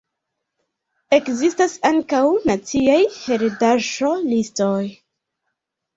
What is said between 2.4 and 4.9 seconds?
naciaj heredaĵo-listoj.